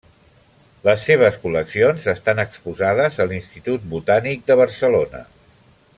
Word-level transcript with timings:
Les 0.87 1.03
seves 1.09 1.37
col·leccions 1.43 2.07
estan 2.15 2.41
exposades 2.45 3.21
a 3.25 3.29
l'Institut 3.33 3.87
Botànic 3.95 4.45
de 4.49 4.59
Barcelona. 4.65 5.23